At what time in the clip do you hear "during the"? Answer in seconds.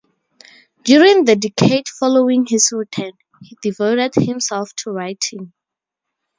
0.81-1.35